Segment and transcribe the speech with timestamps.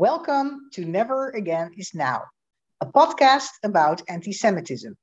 [0.00, 2.22] Welcome to Never Again is Now,
[2.80, 4.96] a podcast about anti Semitism.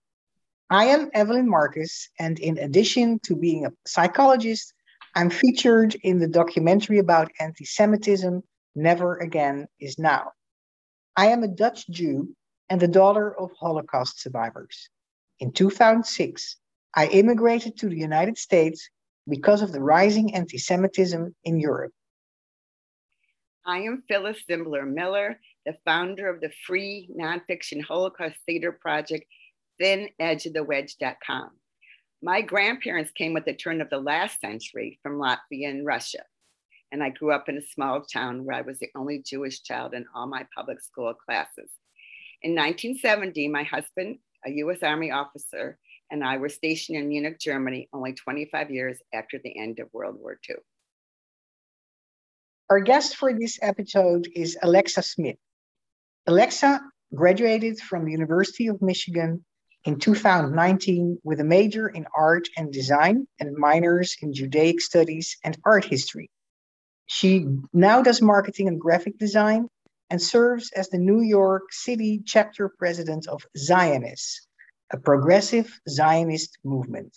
[0.71, 4.73] I am Evelyn Marcus, and in addition to being a psychologist,
[5.13, 8.41] I'm featured in the documentary about anti Semitism,
[8.73, 10.31] Never Again is Now.
[11.15, 12.35] I am a Dutch Jew
[12.67, 14.89] and the daughter of Holocaust survivors.
[15.39, 16.55] In 2006,
[16.95, 18.89] I immigrated to the United States
[19.29, 21.93] because of the rising anti Semitism in Europe.
[23.67, 29.25] I am Phyllis Zimbler Miller, the founder of the free nonfiction Holocaust theater project,
[29.81, 31.49] thinedgeofthewedge.com.
[32.23, 36.23] My grandparents came at the turn of the last century from Latvia and Russia.
[36.93, 39.93] And I grew up in a small town where I was the only Jewish child
[39.93, 41.69] in all my public school classes.
[42.41, 45.77] In 1970, my husband, a US Army officer,
[46.09, 50.15] and I were stationed in Munich, Germany, only 25 years after the end of World
[50.21, 50.55] War II.
[52.69, 55.37] Our guest for this episode is Alexa Smith.
[56.25, 56.81] Alexa
[57.15, 59.45] graduated from the University of Michigan
[59.85, 65.57] in 2019 with a major in art and design and minors in Judaic studies and
[65.63, 66.29] art history.
[67.05, 69.69] She now does marketing and graphic design
[70.09, 74.45] and serves as the New York City chapter president of Zioness,
[74.91, 77.13] a progressive Zionist movement.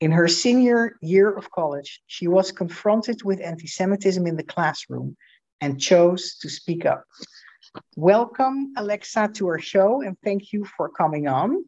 [0.00, 5.16] In her senior year of college, she was confronted with anti Semitism in the classroom
[5.62, 7.04] and chose to speak up.
[7.96, 11.64] Welcome, Alexa, to our show, and thank you for coming on.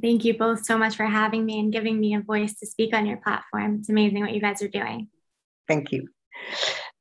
[0.00, 2.94] Thank you both so much for having me and giving me a voice to speak
[2.94, 3.76] on your platform.
[3.80, 5.08] It's amazing what you guys are doing.
[5.68, 6.08] Thank you.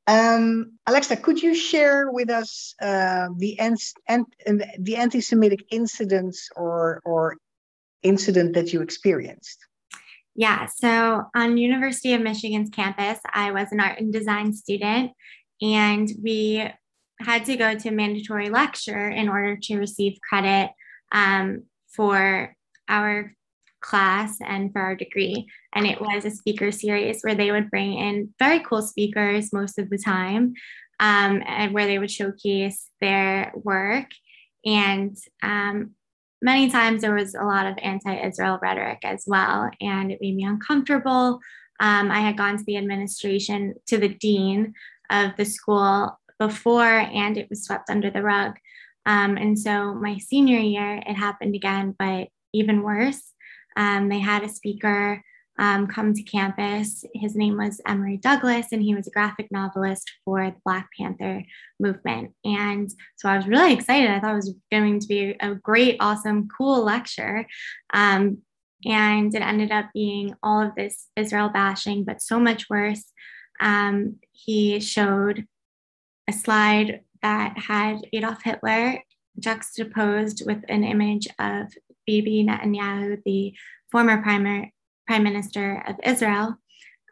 [0.07, 3.77] Um, Alexa, could you share with us uh, the, en-
[4.09, 4.25] en-
[4.77, 7.37] the anti-Semitic incidents or, or
[8.01, 9.59] incident that you experienced?
[10.35, 15.11] Yeah, so on University of Michigan's campus, I was an art and design student,
[15.61, 16.67] and we
[17.21, 20.71] had to go to a mandatory lecture in order to receive credit
[21.11, 22.55] um, for
[22.89, 23.33] our
[23.79, 25.45] class and for our degree.
[25.75, 29.77] And it was a speaker series where they would bring in very cool speakers most
[29.77, 30.53] of the time,
[30.99, 34.07] um, and where they would showcase their work.
[34.65, 35.91] And um,
[36.43, 40.43] many times there was a lot of anti-Israel rhetoric as well, and it made me
[40.43, 41.39] uncomfortable.
[41.79, 44.73] Um, I had gone to the administration, to the dean
[45.09, 48.57] of the school before, and it was swept under the rug.
[49.05, 53.33] Um, and so my senior year, it happened again, but even worse.
[53.75, 55.23] Um, they had a speaker
[55.59, 57.05] um, come to campus.
[57.13, 61.43] His name was Emory Douglas, and he was a graphic novelist for the Black Panther
[61.79, 62.33] movement.
[62.43, 64.09] And so I was really excited.
[64.09, 67.45] I thought it was going to be a great, awesome, cool lecture.
[67.93, 68.39] Um,
[68.85, 73.05] and it ended up being all of this Israel bashing, but so much worse.
[73.59, 75.45] Um, he showed
[76.27, 78.99] a slide that had Adolf Hitler
[79.39, 81.67] juxtaposed with an image of
[82.05, 83.53] Bibi Netanyahu, the
[83.91, 84.71] former prime,
[85.07, 86.55] prime minister of Israel,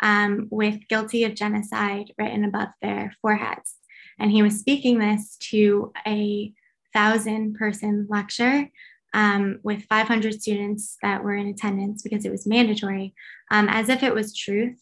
[0.02, 3.76] um, with guilty of genocide written above their foreheads.
[4.20, 6.54] And he was speaking this to a
[6.94, 8.70] thousand person lecture
[9.14, 13.14] um, with 500 students that were in attendance because it was mandatory,
[13.50, 14.80] um, as if it was truth.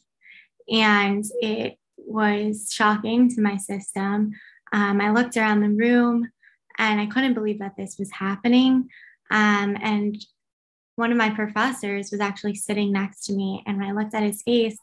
[0.69, 4.31] And it was shocking to my system.
[4.71, 6.29] Um, I looked around the room
[6.77, 8.89] and I couldn't believe that this was happening.
[9.31, 10.15] Um, and
[10.99, 13.63] one of my professors was actually sitting next to me.
[13.65, 14.77] And when I looked at his face,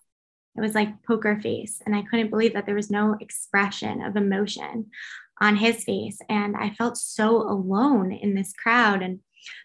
[0.57, 1.83] it was like poker face.
[1.85, 4.87] And I couldn't believe that there was no expression of emotion
[5.43, 6.19] on his face.
[6.31, 9.03] And I felt so alone in this crowd.
[9.03, 9.21] And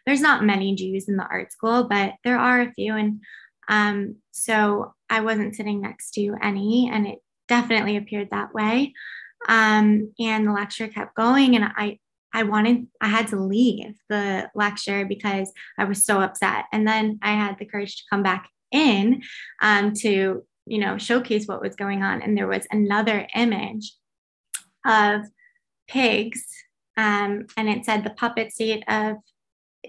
[0.05, 2.95] there's not many Jews in the art school, but there are a few.
[2.95, 3.21] And
[3.69, 8.93] um, so I wasn't sitting next to any, and it definitely appeared that way.
[9.47, 11.99] Um, and the lecture kept going, and I
[12.33, 16.65] I wanted, I had to leave the lecture because I was so upset.
[16.71, 19.21] And then I had the courage to come back in
[19.61, 22.21] um, to, you know, showcase what was going on.
[22.21, 23.93] And there was another image
[24.85, 25.21] of
[25.87, 26.45] pigs.
[26.97, 29.17] Um, and it said the puppet state of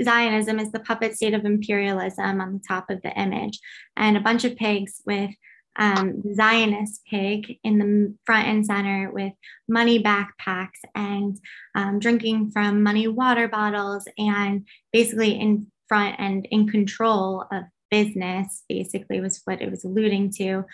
[0.03, 3.61] Zionism is the puppet state of imperialism on the top of the image,
[3.97, 5.31] and a bunch of pigs with
[5.77, 9.33] um, Zionist pig in the front and center with
[9.69, 11.39] money backpacks and
[11.75, 18.65] um, drinking from money water bottles and basically in front and in control of business,
[18.69, 20.65] basically, was what it was alluding to.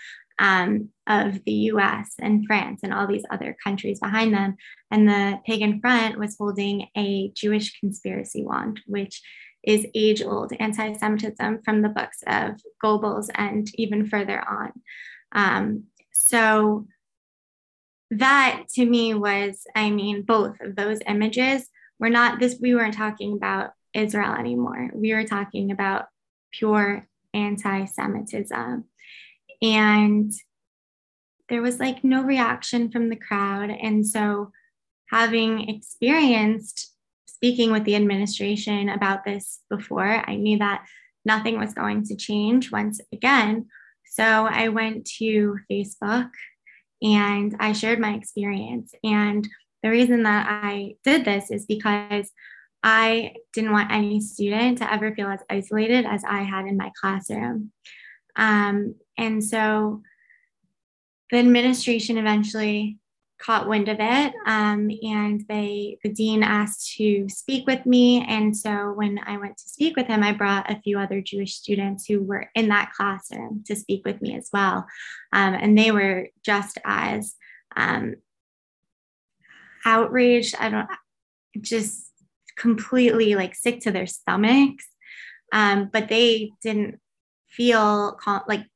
[0.41, 4.55] Um, of the US and France and all these other countries behind them.
[4.89, 9.21] And the pig in front was holding a Jewish conspiracy wand, which
[9.65, 14.73] is age old anti Semitism from the books of Goebbels and even further on.
[15.33, 16.87] Um, so
[18.11, 21.69] that to me was, I mean, both of those images
[21.99, 24.91] were not this, we weren't talking about Israel anymore.
[24.95, 26.07] We were talking about
[26.53, 28.85] pure anti Semitism.
[29.61, 30.33] And
[31.49, 33.71] there was like no reaction from the crowd.
[33.71, 34.53] And so,
[35.11, 36.95] having experienced
[37.39, 40.85] speaking with the administration about this before, I knew that
[41.25, 43.67] nothing was going to change once again.
[44.11, 46.31] So, I went to Facebook
[47.01, 48.93] and I shared my experience.
[49.05, 49.47] And
[49.85, 52.29] the reason that I did this is because
[52.83, 56.91] I didn't want any student to ever feel as isolated as I had in my
[57.01, 57.71] classroom.
[58.35, 60.03] Um, and so
[61.31, 62.99] the administration eventually
[63.39, 68.25] caught wind of it um, and they the dean asked to speak with me.
[68.27, 71.55] And so when i went to speak with him i brought a few other jewish
[71.55, 74.87] students who were in that classroom to speak with me as well.
[75.33, 77.35] Um, and they were just as
[77.77, 78.17] um,
[79.85, 80.89] outraged i don't
[81.61, 82.09] just
[82.59, 84.87] completely like sick to their stomachs.
[85.53, 87.01] Um, but they didn't
[87.49, 88.67] feel like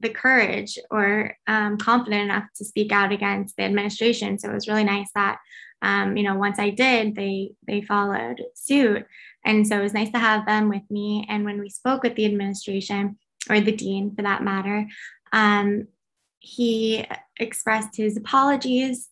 [0.00, 4.38] the courage or um, confident enough to speak out against the administration.
[4.38, 5.38] So it was really nice that,
[5.82, 9.06] um, you know, once I did, they they followed suit,
[9.44, 11.26] and so it was nice to have them with me.
[11.28, 13.18] And when we spoke with the administration
[13.48, 14.86] or the dean, for that matter,
[15.32, 15.88] um,
[16.38, 17.04] he
[17.38, 19.08] expressed his apologies.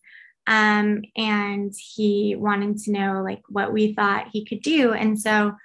[0.49, 4.93] Um, and he wanted to know like what we thought he could do.
[4.93, 5.57] And so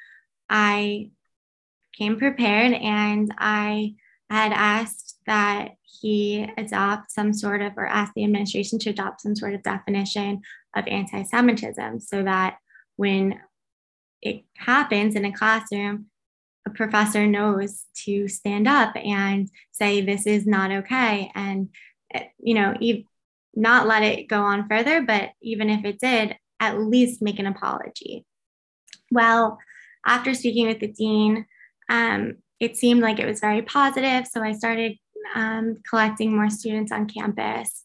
[0.51, 1.11] I
[1.97, 3.95] came prepared and I
[4.29, 9.37] had asked that he adopt some sort of, or ask the administration to adopt some
[9.37, 10.43] sort of definition
[10.75, 12.59] of anti Semitism so that
[12.97, 13.41] when
[14.21, 16.07] it happens in a classroom,
[16.67, 21.31] a professor knows to stand up and say, This is not okay.
[21.35, 21.69] And,
[22.39, 22.75] you know,
[23.55, 27.47] not let it go on further, but even if it did, at least make an
[27.47, 28.25] apology.
[29.11, 29.59] Well,
[30.07, 31.47] after speaking with the dean,
[31.89, 34.27] um, it seemed like it was very positive.
[34.27, 34.97] So I started
[35.35, 37.85] um, collecting more students on campus.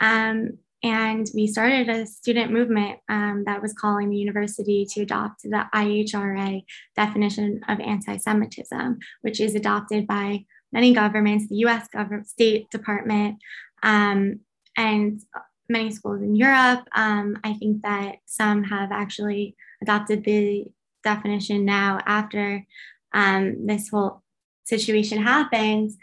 [0.00, 5.42] Um, and we started a student movement um, that was calling the university to adopt
[5.42, 6.64] the IHRA
[6.94, 13.38] definition of anti Semitism, which is adopted by many governments, the US government, State Department,
[13.82, 14.40] um,
[14.76, 15.20] and
[15.68, 16.86] many schools in Europe.
[16.92, 20.66] Um, I think that some have actually adopted the
[21.02, 22.64] definition now after
[23.12, 24.22] um, this whole
[24.64, 25.96] situation happens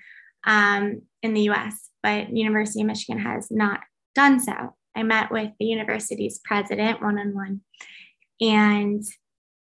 [0.45, 3.81] um, in the US, but University of Michigan has not
[4.13, 4.75] done so.
[4.95, 7.61] I met with the university's president one on one,
[8.39, 9.03] and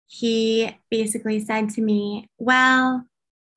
[0.08, 3.06] he basically said to me, Well,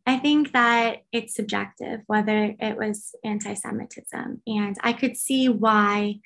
[0.07, 4.43] I think that it's subjective whether it was anti Semitism.
[4.47, 6.21] And I could see why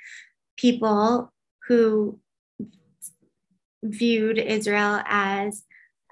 [0.57, 1.33] people
[1.69, 2.19] who
[3.83, 5.63] viewed Israel as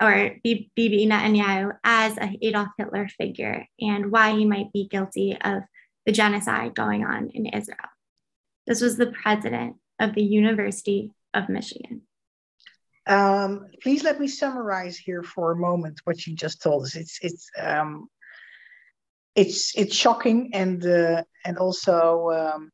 [0.01, 5.63] or Bibi Netanyahu as a Adolf Hitler figure and why he might be guilty of
[6.05, 7.79] the genocide going on in Israel.
[8.67, 12.03] This was the president of the University of Michigan.
[13.07, 16.97] Um, please let me summarize here for a moment what you just told us.
[16.97, 18.09] It's it's um,
[19.37, 22.71] it's it's shocking and uh, and also um,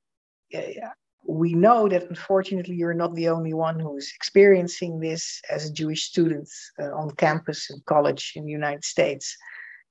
[0.51, 0.93] yeah,
[1.33, 5.73] we know that unfortunately you're not the only one who is experiencing this as a
[5.73, 6.49] Jewish student
[6.79, 9.37] uh, on campus in college in the United States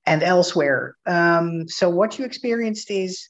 [0.06, 0.96] and elsewhere.
[1.04, 3.28] Um, so what you experienced is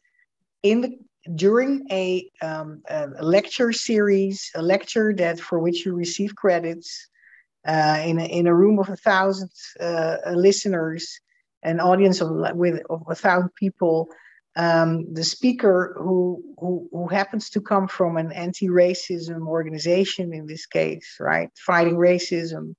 [0.63, 0.99] in the
[1.37, 7.09] during a, um, a, lecture series, a lecture that for which you receive credits
[7.67, 9.51] uh, in a, in a room of a thousand
[9.81, 11.21] uh, listeners,
[11.63, 14.09] an audience of with of a thousand people
[14.57, 20.67] um, the speaker who, who, who happens to come from an anti-racism organization in this
[20.67, 22.75] case, right, fighting racism,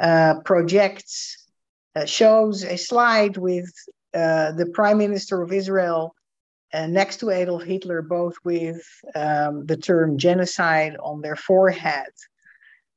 [0.00, 1.46] uh, projects
[1.94, 3.70] uh, shows a slide with
[4.12, 6.14] uh, the Prime Minister of Israel
[6.72, 8.82] uh, next to Adolf Hitler, both with
[9.14, 12.10] um, the term genocide on their forehead.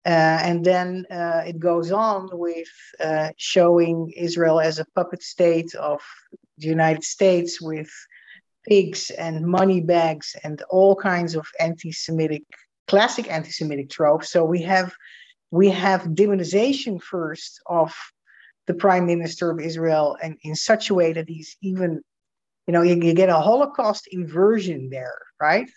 [0.03, 2.67] Uh, and then uh, it goes on with
[3.37, 6.01] showing Israel as a puppet state of
[6.57, 7.89] the United States with
[8.67, 12.43] pigs and money bags and all kinds of anti-Semitic,
[12.87, 14.31] classic anti-Semitic tropes.
[14.31, 14.93] So we have
[15.49, 17.95] we have demonization first of
[18.65, 22.01] the prime minister of Israel and in such a way that he's even,
[22.67, 25.69] you know, you, you get a Holocaust inversion there, right?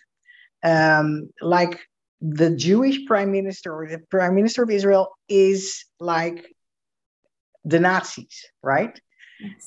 [0.64, 1.78] Um, like
[2.20, 6.44] the Jewish prime minister or the prime minister of Israel is like
[7.64, 9.00] the Nazis, right?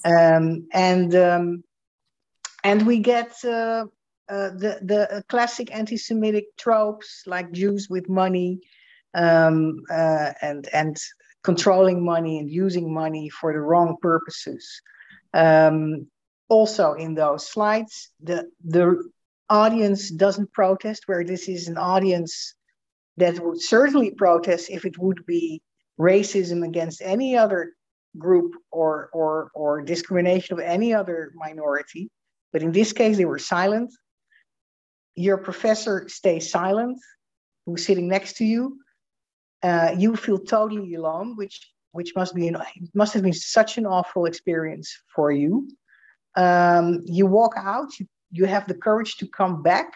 [0.05, 1.63] Um, and um,
[2.63, 3.85] and we get uh,
[4.29, 8.59] uh, the the classic anti-Semitic tropes like Jews with money,
[9.13, 10.97] um, uh, and and
[11.43, 14.81] controlling money and using money for the wrong purposes.
[15.33, 16.07] Um,
[16.49, 19.09] also in those slides, the the
[19.49, 22.55] audience doesn't protest, where this is an audience
[23.17, 25.61] that would certainly protest if it would be
[25.99, 27.73] racism against any other
[28.17, 32.09] group or or or discrimination of any other minority.
[32.51, 33.91] But in this case, they were silent.
[35.15, 36.99] Your professor stays silent,
[37.65, 38.77] who's sitting next to you.
[39.61, 42.57] Uh, you feel totally alone, which which must be an,
[42.93, 45.69] must have been such an awful experience for you.
[46.35, 47.99] Um, you walk out.
[47.99, 49.93] You, you have the courage to come back,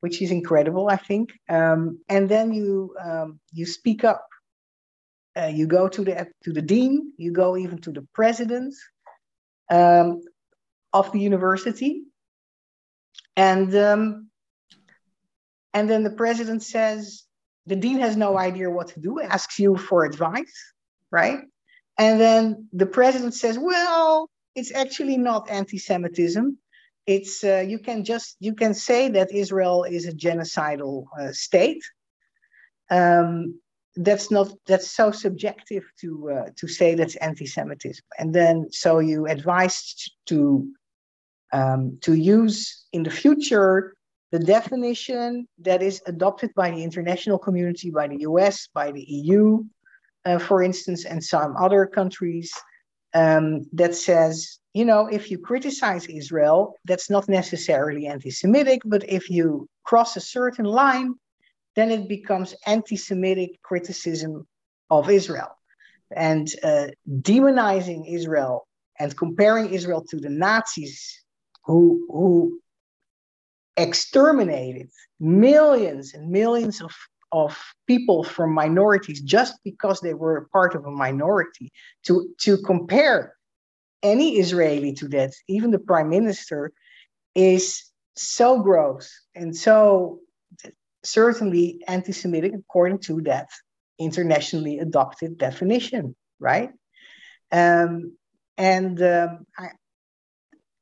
[0.00, 1.32] which is incredible, I think.
[1.48, 4.26] Um, and then you um, you speak up
[5.36, 8.74] uh, you go to the to the dean, you go even to the president
[9.70, 10.22] um,
[10.92, 12.02] of the university,
[13.36, 14.28] and um,
[15.72, 17.24] and then the president says
[17.66, 20.72] the dean has no idea what to do, asks you for advice,
[21.10, 21.40] right?
[21.98, 26.58] And then the president says, well, it's actually not anti-Semitism.
[27.06, 31.82] It's uh, you can just you can say that Israel is a genocidal uh, state.
[32.90, 33.60] Um,
[33.96, 38.04] that's not that's so subjective to uh, to say that's anti-Semitism.
[38.18, 40.68] And then so you advised to
[41.52, 43.94] um, to use in the future
[44.30, 49.62] the definition that is adopted by the international community, by the US, by the EU,
[50.24, 52.50] uh, for instance, and some other countries
[53.14, 59.04] um, that says, you know, if you criticize Israel, that's not necessarily anti Semitic, but
[59.06, 61.14] if you cross a certain line,
[61.74, 64.46] then it becomes anti Semitic criticism
[64.90, 65.56] of Israel.
[66.14, 68.66] And uh, demonizing Israel
[68.98, 71.24] and comparing Israel to the Nazis
[71.64, 72.60] who, who
[73.76, 76.92] exterminated millions and millions of,
[77.30, 81.72] of people from minorities just because they were part of a minority,
[82.04, 83.34] to, to compare
[84.02, 86.72] any Israeli to that, even the prime minister,
[87.34, 90.20] is so gross and so
[91.04, 93.48] certainly anti Semitic according to that
[93.98, 96.70] internationally adopted definition, right?
[97.50, 98.16] Um,
[98.56, 99.68] and um, I,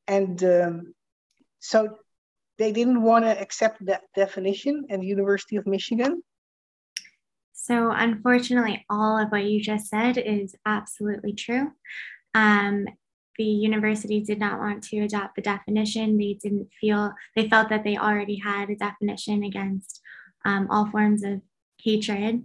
[0.06, 0.94] and um,
[1.58, 1.98] so
[2.58, 6.22] they didn't want to accept that definition at the University of Michigan.
[7.52, 11.70] So, unfortunately, all of what you just said is absolutely true.
[12.34, 12.86] Um,
[13.40, 16.18] the university did not want to adopt the definition.
[16.18, 20.02] They didn't feel, they felt that they already had a definition against
[20.44, 21.40] um, all forms of
[21.82, 22.44] hatred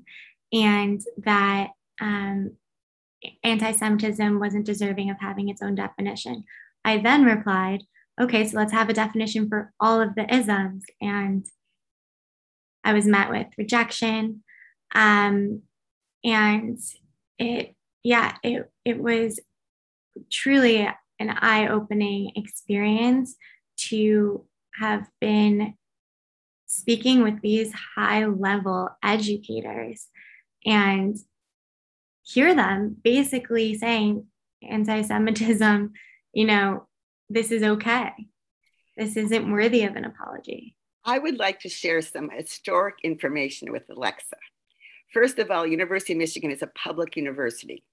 [0.53, 2.51] and that um,
[3.43, 6.45] anti Semitism wasn't deserving of having its own definition.
[6.85, 7.83] I then replied,
[8.21, 10.85] okay, so let's have a definition for all of the isms.
[11.01, 11.45] And
[12.85, 14.43] I was met with rejection.
[14.93, 15.63] Um,
[16.23, 16.79] and
[17.37, 19.41] it, yeah, it, it was
[20.31, 23.35] truly an eye opening experience
[23.77, 24.45] to
[24.79, 25.75] have been
[26.65, 30.07] speaking with these high level educators
[30.65, 31.17] and
[32.23, 34.25] hear them basically saying
[34.61, 35.93] anti Semitism,
[36.33, 36.87] you know,
[37.29, 38.11] this is okay.
[38.97, 40.75] This isn't worthy of an apology.
[41.03, 44.37] I would like to share some historic information with Alexa.
[45.13, 47.83] First of all, University of Michigan is a public university.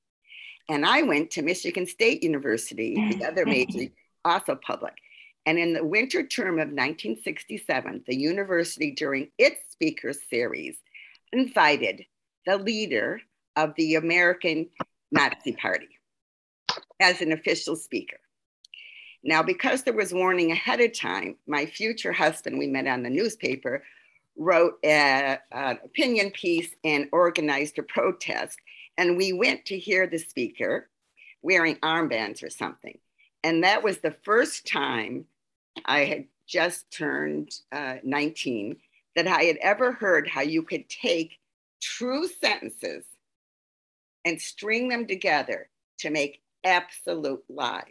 [0.69, 3.92] And I went to Michigan State University, the other major,
[4.25, 4.95] also public.
[5.45, 10.76] And in the winter term of 1967, the university, during its speaker series,
[11.33, 12.04] invited
[12.47, 13.21] the leader
[13.57, 14.69] of the American
[15.11, 15.88] Nazi Party
[17.00, 18.19] as an official speaker.
[19.25, 23.11] Now, because there was warning ahead of time, my future husband, we met on the
[23.11, 23.85] newspaper,
[24.37, 28.59] wrote an opinion piece and organized a protest.
[28.99, 30.88] And we went to hear the speaker
[31.42, 32.99] wearing armbands or something.
[33.42, 35.25] And that was the first time
[35.84, 38.76] I had just turned uh, 19
[39.16, 41.38] that I had ever heard how you could take
[41.80, 43.04] true sentences
[44.25, 45.68] and string them together
[45.99, 47.84] to make absolute lies.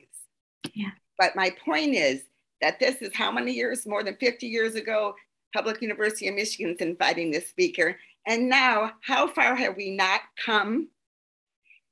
[0.74, 0.92] Yeah.
[1.18, 2.24] But my point is
[2.62, 5.16] that this is how many years, more than 50 years ago,
[5.54, 7.98] Public University of Michigan is inviting this speaker.
[8.26, 10.90] And now, how far have we not come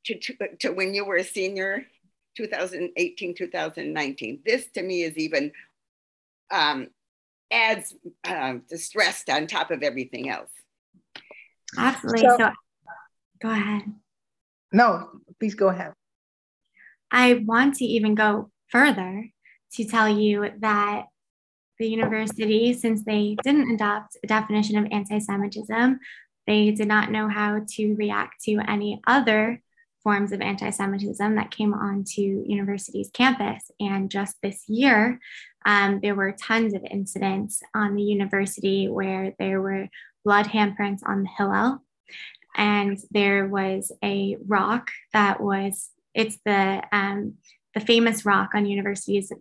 [0.05, 1.85] to, to, to when you were a senior,
[2.37, 4.39] 2018, 2019?
[4.45, 5.51] This to me is even
[6.51, 6.87] um,
[7.51, 10.51] adds uh, distress on top of everything else.
[11.77, 12.21] Absolutely.
[12.21, 12.49] So, so,
[13.41, 13.83] go ahead.
[14.71, 15.09] No,
[15.39, 15.93] please go ahead.
[17.11, 19.29] I want to even go further
[19.73, 21.05] to tell you that
[21.79, 25.99] the university, since they didn't adopt a definition of anti Semitism,
[26.45, 29.61] they did not know how to react to any other
[30.03, 33.71] forms of anti Semitism that came onto university's campus.
[33.79, 35.19] And just this year,
[35.65, 39.87] um, there were tons of incidents on the university where there were
[40.25, 41.83] blood handprints on the Hillel.
[42.55, 47.35] And there was a rock that was, it's the, um,
[47.73, 49.31] the famous rock on university's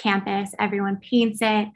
[0.00, 0.54] campus.
[0.58, 1.68] Everyone paints it.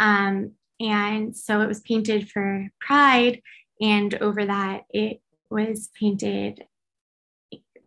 [0.00, 3.40] Um, and so it was painted for pride.
[3.80, 5.20] And over that, it
[5.50, 6.64] was painted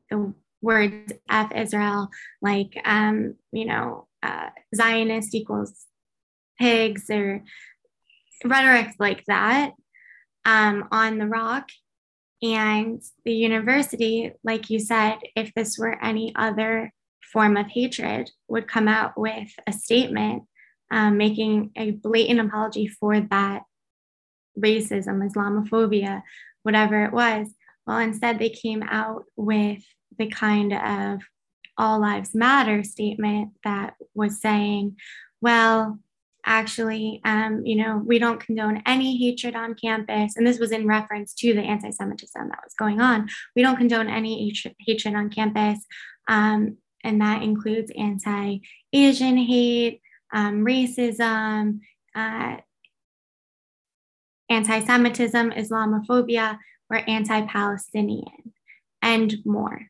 [0.10, 2.10] the words F Israel,
[2.42, 5.86] like, um, you know, uh, Zionist equals
[6.60, 7.44] pigs or
[8.46, 9.72] rhetoric like that
[10.46, 11.70] um, on the rock.
[12.44, 16.92] And the university, like you said, if this were any other
[17.32, 20.44] form of hatred, would come out with a statement
[20.92, 23.64] um, making a blatant apology for that
[24.60, 26.22] racism, Islamophobia,
[26.64, 27.54] whatever it was.
[27.88, 29.84] Well, instead, they came out with
[30.18, 31.22] the kind of
[31.78, 34.98] all lives matter statement that was saying,
[35.40, 35.98] well,
[36.46, 40.36] actually, um, you know, we don't condone any hatred on campus.
[40.36, 43.30] And this was in reference to the anti Semitism that was going on.
[43.56, 45.86] We don't condone any hatred on campus.
[46.28, 48.60] Um, and that includes anti
[48.94, 50.02] Asian hate,
[50.34, 51.80] um, racism,
[52.16, 52.58] uh,
[54.50, 56.58] anti Semitism, Islamophobia,
[56.90, 58.54] or anti Palestinian,
[59.02, 59.88] and more.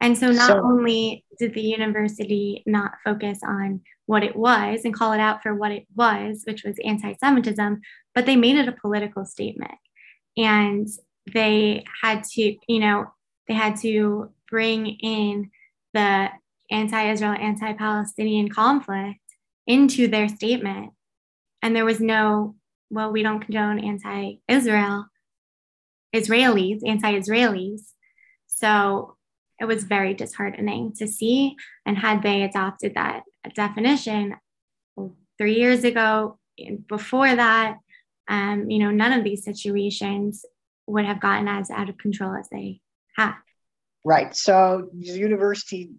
[0.00, 4.94] And so not so, only did the university not focus on what it was and
[4.94, 7.80] call it out for what it was, which was anti Semitism,
[8.14, 9.74] but they made it a political statement.
[10.36, 10.86] And
[11.32, 13.06] they had to, you know,
[13.48, 15.50] they had to bring in
[15.96, 16.28] the
[16.70, 19.20] anti Israel, anti Palestinian conflict
[19.66, 20.92] into their statement.
[21.62, 22.54] And there was no,
[22.90, 25.06] well, we don't condone anti Israel,
[26.14, 27.80] Israelis, anti Israelis.
[28.46, 29.16] So
[29.58, 31.56] it was very disheartening to see.
[31.86, 33.22] And had they adopted that
[33.54, 34.36] definition
[35.38, 36.38] three years ago,
[36.88, 37.76] before that,
[38.28, 40.44] um, you know, none of these situations
[40.86, 42.80] would have gotten as out of control as they
[43.16, 43.34] have.
[44.06, 44.36] Right.
[44.36, 45.90] So the university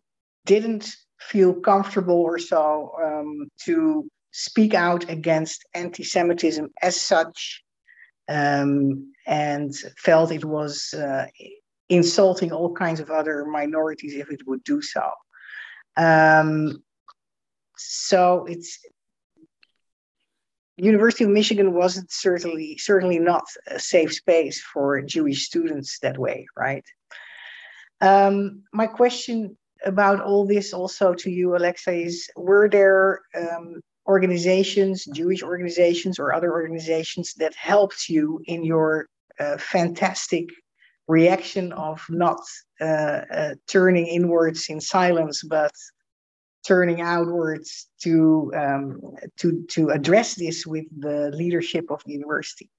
[0.46, 7.64] didn't feel comfortable or so um, to speak out against anti Semitism as such
[8.30, 11.26] um, and felt it was uh,
[11.90, 15.12] insulting all kinds of other minorities if it would do so.
[15.98, 16.82] Um,
[17.76, 18.80] so it's
[20.78, 26.48] University of Michigan wasn't certainly certainly not a safe space for Jewish students that way,
[26.56, 26.86] right?
[28.02, 35.06] Um, my question about all this also to you, Alexa, is were there um, organizations,
[35.14, 39.08] Jewish organizations or other organizations that helped you in your
[39.40, 40.50] uh, fantastic
[41.08, 42.42] reaction of not
[42.82, 45.72] uh, uh, turning inwards in silence, but
[46.66, 49.00] turning outwards to um,
[49.38, 52.70] to to address this with the leadership of the university.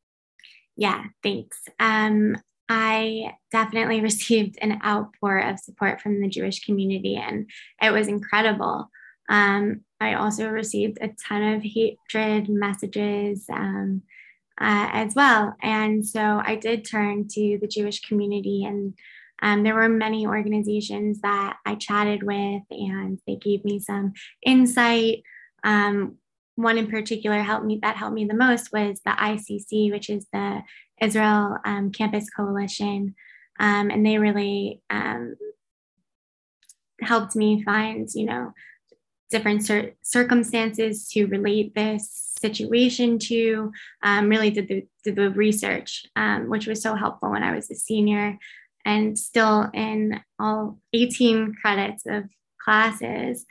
[0.77, 1.59] Yeah, thanks.
[1.81, 2.37] Um,
[2.69, 7.51] I definitely received an outpour of support from the Jewish community, and
[7.83, 8.91] it was incredible.
[9.29, 13.45] Um, I also received a ton of hatred messages.
[13.53, 14.03] Um,
[14.61, 15.55] uh, as well.
[15.63, 18.95] And so I did turn to the Jewish community, and
[19.41, 25.23] um, there were many organizations that I chatted with, and they gave me some insight.
[25.63, 26.17] Um,
[26.57, 30.27] one in particular helped me that helped me the most was the ICC, which is
[30.33, 30.63] the
[31.01, 33.15] Israel um, Campus Coalition,
[33.61, 35.35] um, and they really um,
[37.01, 38.53] helped me find, you know,
[39.31, 46.07] different cir- circumstances to relate this situation to, um, really did the, did the research,
[46.17, 48.39] um, which was so helpful when I was a senior
[48.85, 52.25] and still in all 18 credits of
[52.63, 53.45] classes.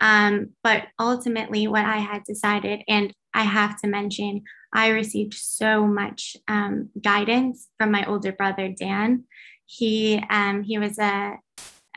[0.00, 5.86] Um, but ultimately, what I had decided, and I have to mention, I received so
[5.86, 9.24] much um, guidance from my older brother, Dan.
[9.66, 11.38] He, um, he was a,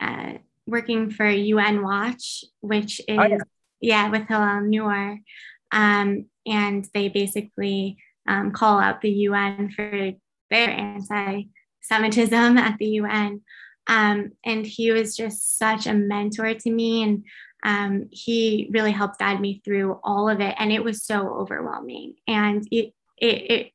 [0.00, 3.38] a working for UN Watch, which is, oh, yeah.
[3.80, 4.10] yeah.
[4.10, 5.18] with Hillel Neuer.
[5.72, 7.96] Um, and they basically
[8.28, 10.12] um, call out the UN for
[10.50, 11.44] their anti
[11.82, 13.40] Semitism at the UN.
[13.88, 17.02] Um, and he was just such a mentor to me.
[17.02, 17.24] And
[17.62, 20.54] um, he really helped guide me through all of it.
[20.58, 22.14] And it was so overwhelming.
[22.26, 23.72] And it, it, it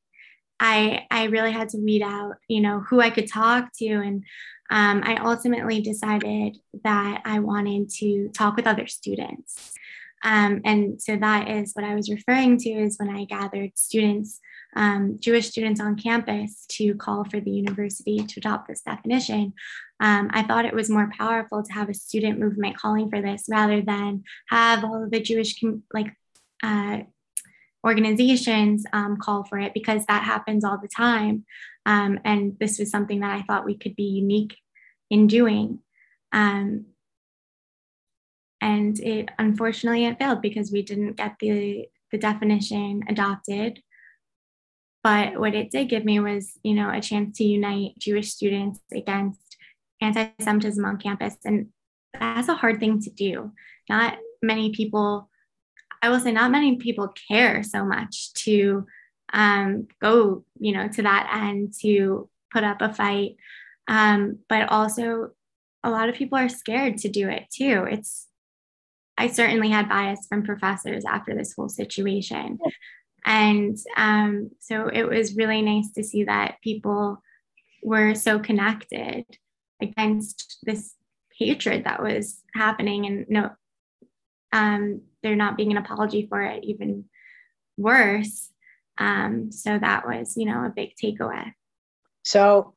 [0.60, 3.88] I, I really had to weed out, you know, who I could talk to.
[3.88, 4.24] And
[4.70, 9.74] um, I ultimately decided that I wanted to talk with other students
[10.24, 14.40] Um, and so that is what I was referring to is when I gathered students,
[14.76, 19.54] um, Jewish students on campus to call for the university to adopt this definition.
[20.00, 23.46] Um, I thought it was more powerful to have a student movement calling for this
[23.50, 25.62] rather than have all of the Jewish
[25.94, 26.14] like
[26.64, 27.00] uh,
[27.86, 31.46] organizations um, call for it because that happens all the time.
[31.86, 34.58] Um, and this was something that I thought we could be unique
[35.10, 35.80] in doing.
[36.32, 36.86] Um,
[38.62, 43.82] and it unfortunately it failed because we didn't get the the definition adopted
[45.04, 48.80] but what it did give me was you know a chance to unite jewish students
[48.94, 49.47] against
[50.02, 51.36] anti-semitism on campus.
[51.46, 51.68] And
[52.20, 53.52] that's a hard thing to do.
[53.90, 55.30] Not many people
[56.04, 58.86] i will say not many people care so much to
[59.34, 63.36] um, go you know to that end to put up a fight.
[63.88, 65.32] Um, but also
[65.84, 67.86] a lot of people are scared to do it too.
[67.90, 68.28] It's
[69.18, 72.60] I certainly had bias from professors after this whole situation.
[73.26, 77.22] And um, so it was really nice to see that people
[77.82, 79.26] were so connected
[79.82, 80.94] against this
[81.38, 83.52] hatred that was happening and no
[84.54, 87.06] um, there not being an apology for it even
[87.78, 88.50] worse.
[88.98, 91.52] Um, so that was you know a big takeaway.
[92.24, 92.74] So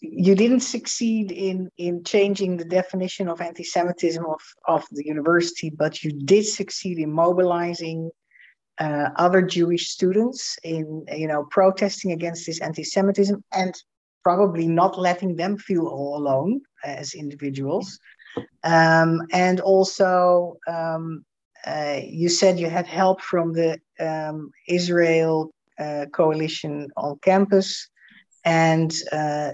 [0.00, 6.02] you didn't succeed in in changing the definition of anti-Semitism of, of the university, but
[6.04, 8.10] you did succeed in mobilizing
[8.78, 13.74] uh, other Jewish students in you know protesting against this anti-Semitism and
[14.26, 18.00] probably not letting them feel all alone as individuals.
[18.64, 21.24] Um, and also, um,
[21.64, 27.88] uh, you said you had help from the um, Israel uh, coalition on campus
[28.44, 29.52] and uh,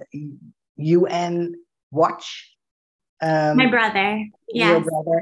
[0.76, 1.54] UN
[1.90, 2.26] Watch.
[3.20, 5.18] Um, My brother, yeah, your brother,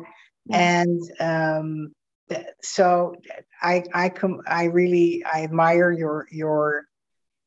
[0.53, 1.93] and um,
[2.63, 3.17] so
[3.61, 6.85] I I come I really I admire your your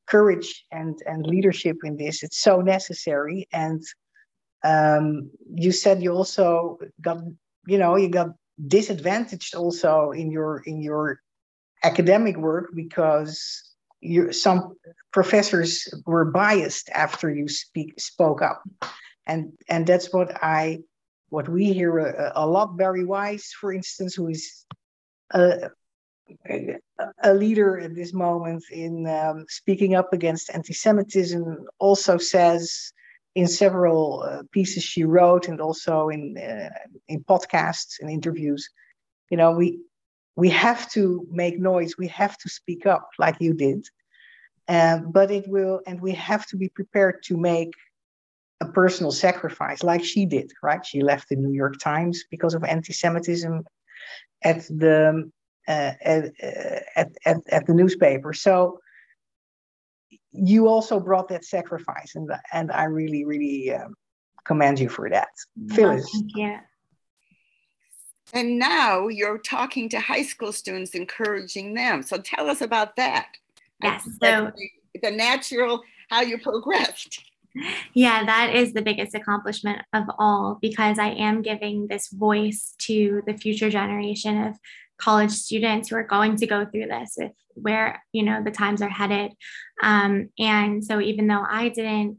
[0.08, 2.24] courage and and leadership in this.
[2.24, 3.48] It's so necessary.
[3.52, 3.82] And
[4.64, 7.20] um, you said you also got
[7.68, 8.30] you know you got
[8.68, 11.20] disadvantaged also in your in your
[11.84, 14.76] academic work because you some
[15.12, 18.64] professors were biased after you speak spoke up
[19.26, 20.80] and and that's what i
[21.30, 24.66] what we hear a, a lot Bari Weiss for instance who is
[25.32, 25.70] a,
[27.24, 32.94] a leader at this moment in um, speaking up against anti-semitism also says
[33.36, 36.70] in several uh, pieces she wrote and also in uh,
[37.08, 38.70] in podcasts and interviews
[39.30, 39.80] you know we
[40.36, 41.98] we have to make noise.
[41.98, 43.88] We have to speak up like you did.
[44.68, 47.72] Um, but it will and we have to be prepared to make
[48.62, 50.86] a personal sacrifice like she did right?
[50.86, 53.66] She left the new york times because of anti-semitism
[54.42, 55.30] at the
[55.68, 56.26] uh, at,
[56.96, 58.80] at, at, at the newspaper so
[60.32, 63.94] you also brought that sacrifice and and i really really um,
[64.46, 65.30] commend you for that
[65.70, 66.60] phyllis yeah
[68.34, 72.02] and now you're talking to high school students, encouraging them.
[72.02, 73.28] So tell us about that.
[73.82, 74.08] Yes.
[74.22, 74.52] So
[75.02, 77.24] the natural, how you progressed.
[77.94, 83.22] Yeah, that is the biggest accomplishment of all because I am giving this voice to
[83.28, 84.56] the future generation of
[84.98, 88.82] college students who are going to go through this with where you know the times
[88.82, 89.32] are headed
[89.82, 92.18] um, and so even though i didn't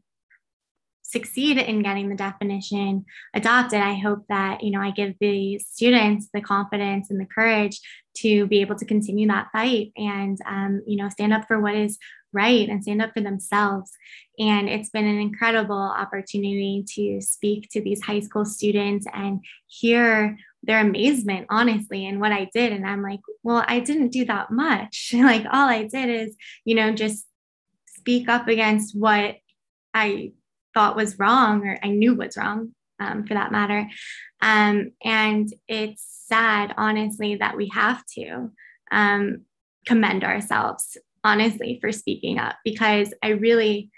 [1.14, 6.28] succeed in getting the definition adopted, I hope that, you know, I give the students
[6.34, 7.80] the confidence and the courage
[8.16, 11.76] to be able to continue that fight and, um, you know, stand up for what
[11.76, 11.98] is
[12.32, 13.92] right and stand up for themselves.
[14.40, 20.36] And it's been an incredible opportunity to speak to these high school students and hear
[20.66, 22.72] their amazement, honestly, in what I did.
[22.72, 25.12] And I'm like, well, I didn't do that much.
[25.16, 27.26] like, all I did is, you know, just
[27.98, 29.36] speak up against what
[29.92, 30.32] I
[30.74, 33.88] thought was wrong or I knew was wrong um, for that matter.
[34.40, 38.50] Um, and it's sad, honestly, that we have to
[38.90, 39.42] um,
[39.86, 43.90] commend ourselves, honestly, for speaking up because I really,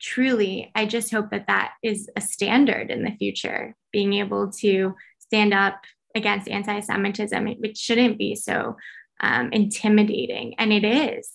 [0.00, 4.94] truly, I just hope that that is a standard in the future, being able to
[5.18, 5.82] stand up
[6.16, 8.76] against anti Semitism, which shouldn't be so
[9.20, 10.54] um, intimidating.
[10.58, 11.30] And it is.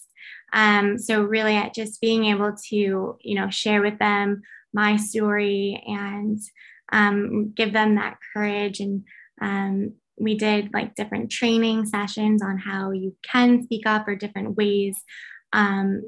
[0.54, 4.42] Um, so really just being able to, you know, share with them
[4.74, 6.40] my story and
[6.92, 8.80] um, give them that courage.
[8.80, 9.04] And
[9.42, 14.58] um, we did like different training sessions on how you can speak up or different
[14.58, 14.98] ways
[15.54, 16.04] um,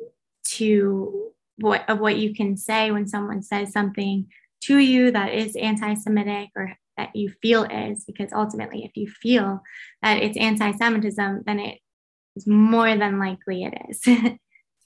[0.46, 4.28] to what of what you can say when someone says something
[4.62, 9.62] to you that is anti-Semitic or that you feel is, because ultimately, if you feel
[10.02, 11.80] that it's anti Semitism, then it
[12.36, 14.02] is more than likely it is.
[14.04, 14.38] so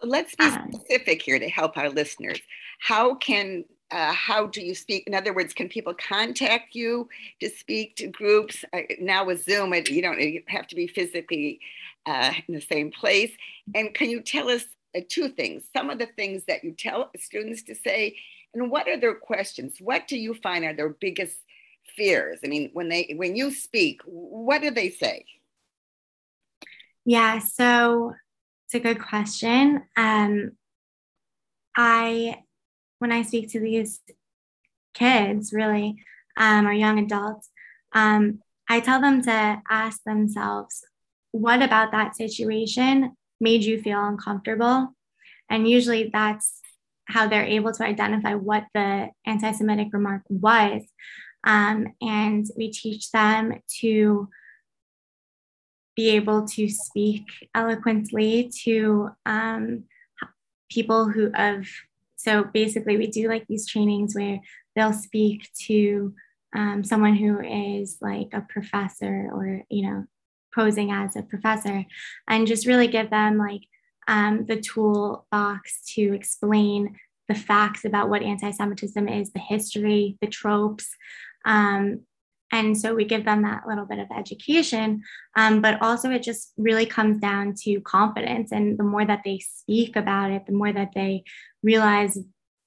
[0.03, 2.39] let's be um, specific here to help our listeners.
[2.79, 5.05] How can uh, how do you speak?
[5.07, 7.07] In other words, can people contact you
[7.39, 8.65] to speak to groups?
[8.73, 11.59] Uh, now with Zoom, it, you don't you have to be physically
[12.05, 13.31] uh, in the same place.
[13.75, 14.65] And can you tell us
[14.95, 15.63] uh, two things?
[15.75, 18.17] Some of the things that you tell students to say,
[18.53, 19.75] and what are their questions?
[19.79, 21.37] What do you find are their biggest
[21.95, 22.39] fears?
[22.43, 25.26] I mean, when they when you speak, what do they say?
[27.06, 28.13] Yeah, so
[28.65, 29.84] it's a good question.
[29.95, 30.52] Um,
[31.76, 32.43] I
[33.00, 34.02] when I speak to these
[34.93, 36.04] kids, really,
[36.36, 37.50] um, or young adults,
[37.93, 40.84] um, I tell them to ask themselves,
[41.32, 44.93] what about that situation made you feel uncomfortable?
[45.50, 46.60] And usually that's
[47.06, 50.84] how they're able to identify what the anti Semitic remark was.
[51.47, 54.27] Um, and we teach them to
[55.95, 59.86] be able to speak eloquently to um,
[60.69, 61.65] people who have
[62.17, 64.39] so basically we do like these trainings where
[64.75, 66.13] they'll speak to
[66.55, 70.05] um, someone who is like a professor or you know
[70.53, 71.86] posing as a professor
[72.27, 73.62] and just really give them like
[74.10, 76.97] um, the toolbox to explain
[77.29, 80.89] the facts about what anti-semitism is the history the tropes
[81.47, 82.01] um,
[82.51, 85.01] and so we give them that little bit of education.
[85.36, 88.51] Um, but also it just really comes down to confidence.
[88.51, 91.23] And the more that they speak about it the more that they
[91.63, 92.17] realize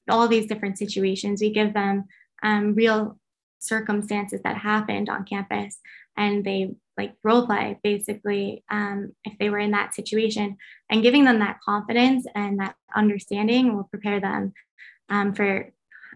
[0.09, 2.05] all these different situations we give them
[2.43, 3.19] um, real
[3.61, 5.79] circumstances that happened on campus
[6.17, 10.57] and they like role play basically um, if they were in that situation.
[10.91, 14.53] And giving them that confidence and that understanding will prepare them
[15.09, 15.71] um, for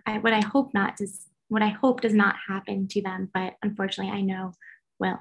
[0.07, 3.55] I, what i hope not does what i hope does not happen to them but
[3.63, 4.53] unfortunately i know
[4.99, 5.19] will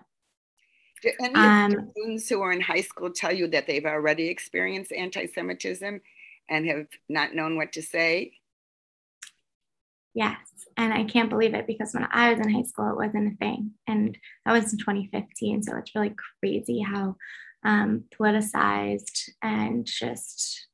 [1.02, 4.92] do any um, students who are in high school tell you that they've already experienced
[4.92, 6.02] anti-semitism
[6.50, 8.34] and have not known what to say
[10.14, 10.38] Yes.
[10.78, 13.38] And I can't believe it because when I was in high school, it wasn't a
[13.38, 13.72] thing.
[13.88, 15.64] And that was in 2015.
[15.64, 17.16] So it's really crazy how
[17.66, 20.68] um, politicized and just,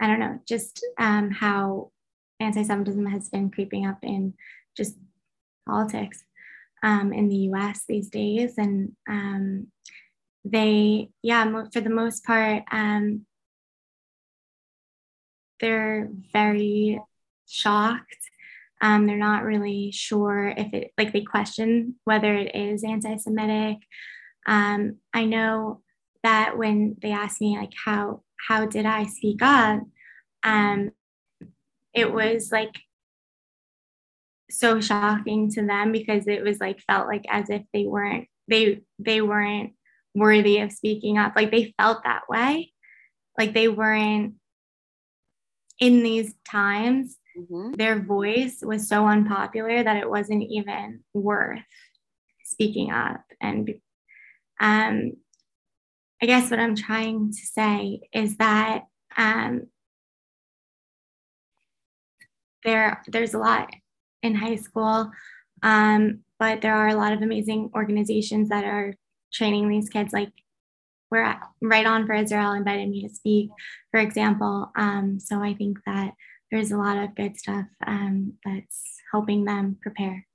[0.00, 1.90] I don't know, just um, how
[2.40, 4.34] anti Semitism has been creeping up in
[4.76, 4.96] just
[5.66, 6.24] politics
[6.82, 8.54] um, in the US these days.
[8.58, 9.68] And um,
[10.44, 13.26] they, yeah, for the most part, um,
[15.60, 17.00] they're very
[17.48, 18.18] shocked.
[18.82, 23.78] Um, they're not really sure if it, like, they question whether it is anti Semitic.
[24.46, 25.80] Um, I know
[26.22, 29.80] that when they asked me, like, how, how did I speak up?
[30.42, 30.90] Um,
[31.94, 32.74] it was like
[34.50, 38.82] so shocking to them because it was like felt like as if they weren't they
[38.98, 39.72] they weren't
[40.14, 42.72] worthy of speaking up like they felt that way
[43.38, 44.34] like they weren't
[45.80, 47.72] in these times mm-hmm.
[47.72, 51.62] their voice was so unpopular that it wasn't even worth
[52.44, 53.22] speaking up.
[53.40, 53.74] And
[54.60, 55.12] um,
[56.22, 58.84] I guess what I'm trying to say is that
[59.16, 59.66] um,
[62.64, 63.70] there there's a lot
[64.22, 65.10] in high school,
[65.62, 68.94] um, but there are a lot of amazing organizations that are
[69.32, 70.12] training these kids.
[70.12, 70.30] Like
[71.10, 73.50] we're Write On for Israel invited me to speak,
[73.90, 74.70] for example.
[74.76, 76.12] Um, so I think that
[76.50, 80.26] there's a lot of good stuff um, that's helping them prepare.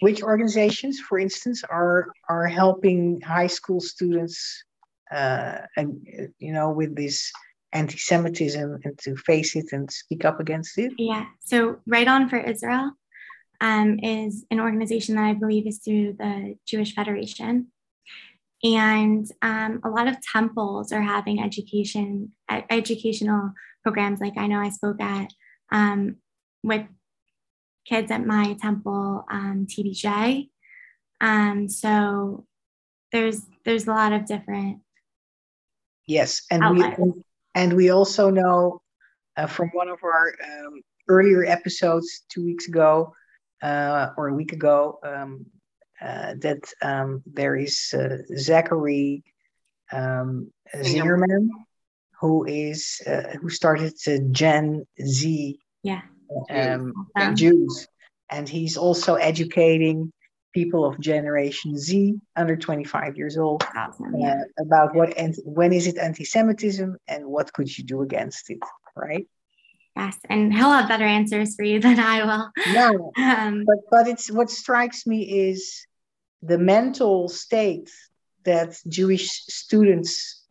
[0.00, 4.64] Which organizations, for instance, are are helping high school students,
[5.10, 6.06] uh, and
[6.38, 7.32] you know, with this
[7.72, 10.92] anti-Semitism and to face it and speak up against it?
[10.98, 11.26] Yeah.
[11.40, 12.92] So, Write On for Israel
[13.60, 17.68] um, is an organization that I believe is through the Jewish Federation.
[18.64, 23.52] And um, a lot of temples are having education, educational
[23.84, 24.20] programs.
[24.20, 25.32] Like I know I spoke at
[25.70, 26.16] um,
[26.62, 26.86] with
[27.86, 30.48] kids at my temple um, TBJ.
[31.20, 32.46] Um, so
[33.12, 34.80] there's there's a lot of different
[36.06, 36.98] yes, and outlets.
[36.98, 37.12] we
[37.54, 38.80] and we also know
[39.36, 43.14] uh, from one of our um, earlier episodes two weeks ago
[43.62, 45.46] uh, or a week ago um,
[46.00, 49.22] uh, that um, there is uh, Zachary
[49.92, 51.48] um, Zingerman
[52.20, 56.02] who is uh, who started the Gen Z yeah.
[56.50, 57.36] um, awesome.
[57.36, 57.88] Jews,
[58.30, 60.12] and he's also educating
[60.52, 65.86] people of Generation Z under 25 years old awesome, uh, about what and when is
[65.86, 68.58] it anti-Semitism and what could you do against it,
[68.96, 69.26] right?
[69.96, 72.50] Yes, and he'll have better answers for you than I will.
[72.72, 75.86] No, um, but but it's what strikes me is
[76.42, 77.90] the mental state
[78.44, 80.44] that Jewish students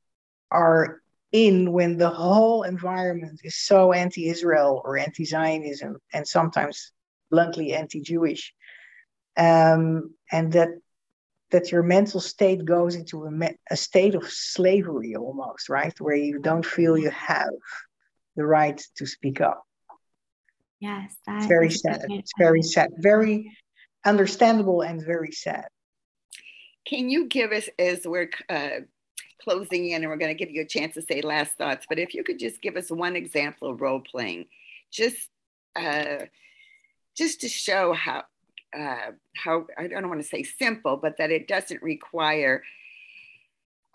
[0.51, 6.91] are in when the whole environment is so anti-Israel or anti-Zionism and sometimes
[7.29, 8.53] bluntly anti-Jewish,
[9.37, 10.69] um, and that
[11.51, 16.15] that your mental state goes into a, me- a state of slavery almost, right, where
[16.15, 17.49] you don't feel you have
[18.35, 19.63] the right to speak up.
[20.79, 22.01] Yes, that's very sad.
[22.09, 22.89] It's very sad.
[22.97, 23.49] Very
[24.05, 25.67] understandable and very sad.
[26.85, 28.81] Can you give us, as we're uh,
[29.41, 31.99] closing in, and we're going to give you a chance to say last thoughts, but
[31.99, 34.45] if you could just give us one example of role playing,
[34.91, 35.29] just
[35.75, 36.25] uh,
[37.15, 38.23] just to show how
[38.75, 42.63] uh, how I don't want to say simple, but that it doesn't require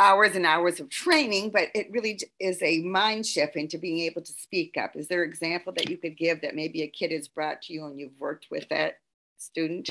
[0.01, 4.23] hours and hours of training, but it really is a mind shift into being able
[4.23, 4.97] to speak up.
[4.97, 7.73] Is there an example that you could give that maybe a kid has brought to
[7.73, 8.95] you and you've worked with that
[9.39, 9.91] student?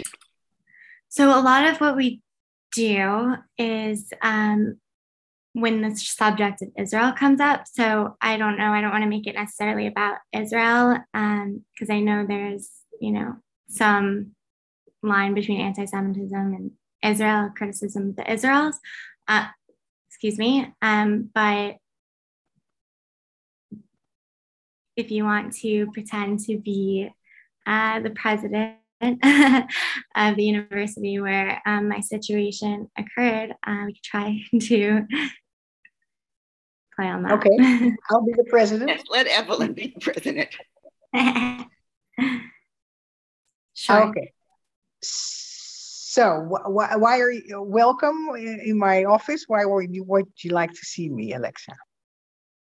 [1.08, 2.22] So a lot of what we
[2.74, 4.78] do is um,
[5.54, 7.68] when the subject of Israel comes up.
[7.68, 11.96] So I don't know, I don't want to make it necessarily about Israel because um,
[11.96, 13.36] I know there's, you know,
[13.70, 14.32] some
[15.04, 16.72] line between anti-Semitism and
[17.04, 18.80] Israel, criticism of the Israels.
[19.28, 19.48] Uh,
[20.10, 20.72] excuse me.
[20.82, 21.78] Um, but
[24.96, 27.10] if you want to pretend to be
[27.66, 34.40] uh, the president of the university where um, my situation occurred, uh, we could try
[34.60, 35.08] to
[36.96, 37.32] play on that.
[37.34, 37.58] Okay,
[38.12, 39.02] I'll be the president.
[39.10, 40.50] Let Evelyn be the president.
[43.74, 44.10] sure.
[44.10, 44.34] Okay.
[45.04, 49.46] So, wh- why are you welcome in my office?
[49.48, 51.74] Why would you, would you like to see me, Alexa?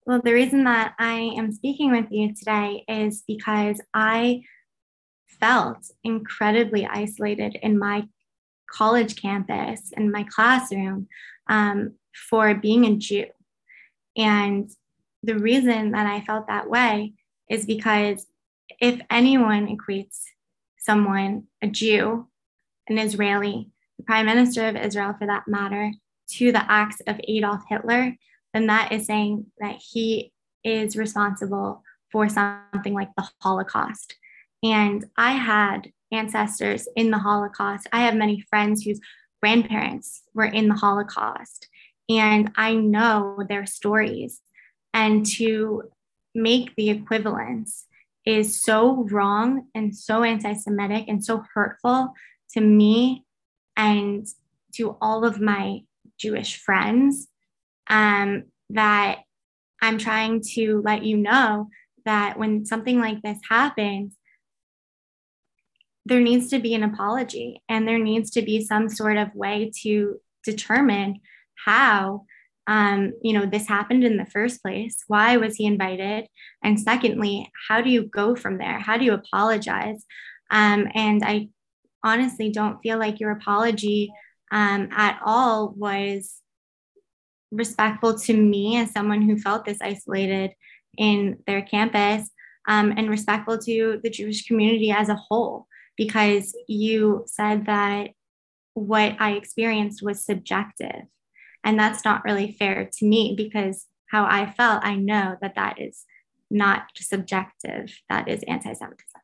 [0.05, 4.41] Well, the reason that I am speaking with you today is because I
[5.39, 8.07] felt incredibly isolated in my
[8.71, 11.07] college campus and my classroom
[11.47, 11.95] um,
[12.29, 13.25] for being a Jew.
[14.15, 14.69] And
[15.23, 17.13] the reason that I felt that way
[17.49, 18.25] is because
[18.79, 20.21] if anyone equates
[20.77, 22.28] someone, a Jew,
[22.89, 25.91] an Israeli, the prime minister of Israel for that matter,
[26.31, 28.15] to the acts of Adolf Hitler,
[28.53, 30.31] then that is saying that he
[30.63, 34.15] is responsible for something like the Holocaust.
[34.63, 37.87] And I had ancestors in the Holocaust.
[37.91, 38.99] I have many friends whose
[39.41, 41.67] grandparents were in the Holocaust,
[42.09, 44.41] and I know their stories.
[44.93, 45.83] And to
[46.33, 47.85] make the equivalence
[48.25, 52.13] is so wrong and so anti Semitic and so hurtful
[52.53, 53.25] to me
[53.75, 54.27] and
[54.75, 55.81] to all of my
[56.19, 57.27] Jewish friends
[57.89, 59.19] um, that
[59.81, 61.69] I'm trying to let you know
[62.05, 64.15] that when something like this happens,
[66.05, 69.71] there needs to be an apology and there needs to be some sort of way
[69.83, 71.19] to determine
[71.65, 72.25] how
[72.67, 76.27] um, you know this happened in the first place why was he invited
[76.63, 78.79] and secondly how do you go from there?
[78.79, 80.05] How do you apologize?
[80.51, 81.49] Um, and i
[82.03, 84.11] honestly don't feel like your apology
[84.51, 86.41] um, at all was
[87.51, 90.51] respectful to me as someone who felt this isolated
[90.97, 92.29] in their campus
[92.67, 98.11] um, and respectful to the Jewish community as a whole, because you said that
[98.73, 101.03] what I experienced was subjective.
[101.63, 105.81] And that's not really fair to me because how I felt, I know that that
[105.81, 106.05] is
[106.49, 109.21] not subjective, that is anti Semitism.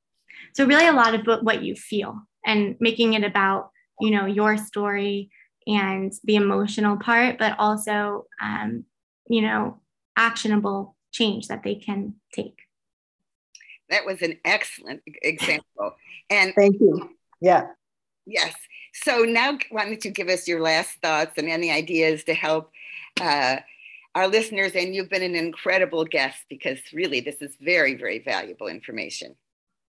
[0.54, 4.58] So, really, a lot of what you feel and making it about you know your
[4.58, 5.30] story
[5.68, 8.86] and the emotional part but also um,
[9.28, 9.80] you know
[10.16, 12.60] actionable change that they can take.
[13.90, 15.96] That was an excellent example.
[16.30, 17.10] And thank you.
[17.40, 17.68] Yeah.
[18.26, 18.54] Yes.
[18.94, 22.72] So now why don't you give us your last thoughts and any ideas to help
[23.22, 23.58] uh,
[24.16, 24.72] our listeners?
[24.74, 29.36] And you've been an incredible guest because really this is very very valuable information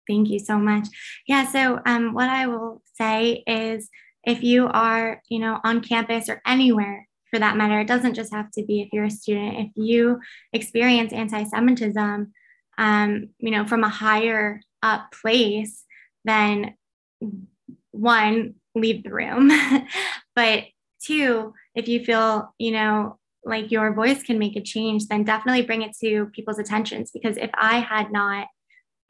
[0.08, 0.88] Thank you so much.
[1.28, 1.46] Yeah.
[1.46, 3.90] So, um, what I will say is,
[4.24, 8.34] if you are, you know, on campus or anywhere for that matter, it doesn't just
[8.34, 9.58] have to be if you're a student.
[9.58, 10.20] If you
[10.54, 12.32] experience anti-Semitism,
[12.78, 15.84] um, you know, from a higher up place,
[16.26, 16.76] then
[17.92, 19.52] one, leave the room.
[20.36, 20.66] but
[21.04, 25.64] two, if you feel, you know, like your voice can make a change, then definitely
[25.64, 27.12] bring it to people's attentions.
[27.12, 28.48] Because if I had not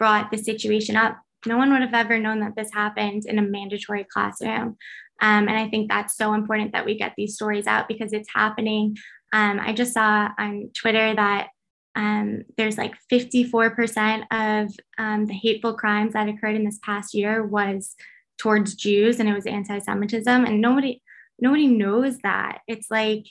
[0.02, 1.22] brought the situation up.
[1.46, 4.76] No one would have ever known that this happened in a mandatory classroom.
[5.22, 8.34] Um, and I think that's so important that we get these stories out because it's
[8.34, 8.98] happening.
[9.32, 11.50] Um, I just saw on Twitter that
[11.96, 17.46] um, there's like 54% of um, the hateful crimes that occurred in this past year
[17.46, 17.94] was
[18.40, 20.46] towards Jews and it was anti-Semitism.
[20.46, 21.04] And nobody
[21.38, 22.62] nobody knows that.
[22.68, 23.28] It's like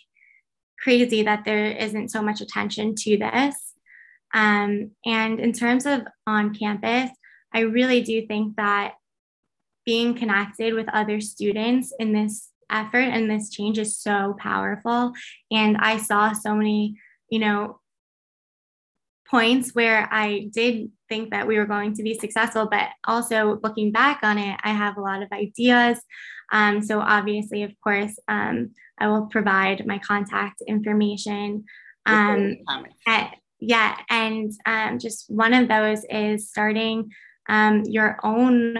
[0.79, 3.70] crazy that there isn't so much attention to this.
[4.33, 7.11] Um, and in terms of on campus,
[7.53, 8.95] I really do think that
[9.85, 15.13] being connected with other students in this effort and this change is so powerful.
[15.51, 16.97] And I saw so many,
[17.29, 17.81] you know,
[19.29, 23.93] points where I did think that we were going to be successful, but also looking
[23.93, 26.01] back on it, I have a lot of ideas.
[26.53, 31.65] Um, so obviously, of course, um, I will provide my contact information.
[32.07, 32.57] Um,
[33.07, 37.11] at, yeah, and um, just one of those is starting
[37.49, 38.79] um, your own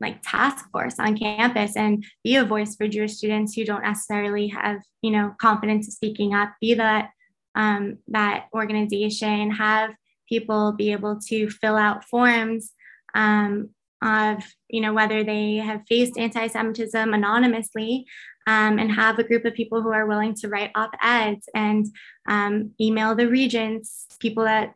[0.00, 4.48] like task force on campus and be a voice for Jewish students who don't necessarily
[4.48, 6.52] have, you know, confidence speaking up.
[6.60, 7.10] Be that
[7.54, 9.50] um, that organization.
[9.50, 9.90] Have
[10.28, 12.72] people be able to fill out forms
[13.14, 13.70] um,
[14.02, 18.06] of, you know, whether they have faced anti-Semitism anonymously,
[18.46, 21.86] um, and have a group of people who are willing to write op-eds and
[22.28, 24.74] um, email the regents, people that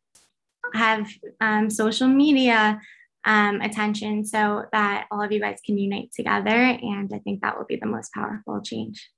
[0.74, 1.08] have
[1.40, 2.80] um, social media
[3.24, 6.50] um, attention so that all of you guys can unite together.
[6.50, 9.10] And I think that will be the most powerful change.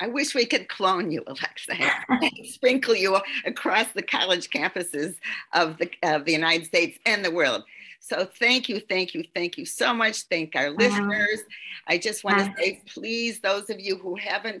[0.00, 1.76] I wish we could clone you, Alexa,
[2.44, 5.14] sprinkle you across the college campuses
[5.52, 7.62] of the, of the United States and the world.
[8.04, 10.22] So thank you, thank you, thank you so much.
[10.22, 11.40] Thank our listeners.
[11.86, 14.60] I just want to say, please, those of you who haven't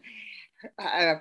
[0.78, 1.14] uh,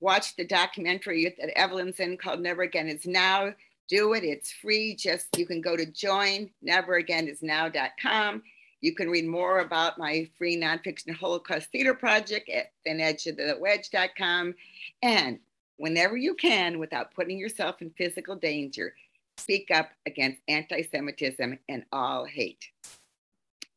[0.00, 3.52] watched the documentary that Evelyn's in called Never Again is Now,
[3.88, 4.24] do it.
[4.24, 4.94] It's free.
[4.94, 8.42] Just you can go to join neveragainisnow.com.
[8.80, 14.54] You can read more about my free nonfiction Holocaust theater project at thinedgeofthewedge.com.
[15.02, 15.40] And
[15.76, 18.94] whenever you can, without putting yourself in physical danger,
[19.38, 22.64] speak up against anti Semitism and all hate.